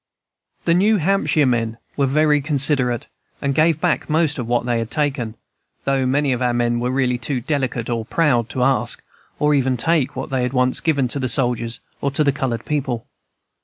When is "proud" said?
8.03-8.49